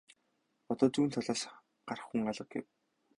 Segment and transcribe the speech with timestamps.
[0.75, 1.41] Одоо зүүн талаас
[1.87, 2.65] гарах хүн алга гэв.